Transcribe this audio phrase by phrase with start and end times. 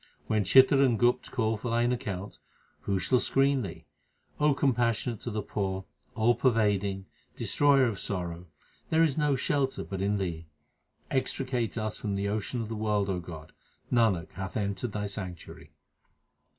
[0.25, 2.39] When Chitr and Gupt call for thine account,
[2.79, 3.85] who shall screen thee?
[4.39, 5.85] O Compassionate to the poor,
[6.15, 7.05] All pervading,
[7.37, 8.47] Destroyer of sorrow,
[8.89, 10.47] there is no shelter but in Thee.
[11.11, 13.51] Extricate us from the ocean of the world, O God;
[13.93, 15.69] Nanak hath entered Thy sanctuary.